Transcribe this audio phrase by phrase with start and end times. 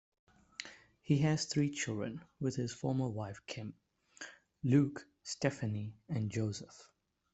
[1.03, 3.75] He has three children with his former wife Kim;
[4.63, 6.89] Luke, Stephanie and Joseph.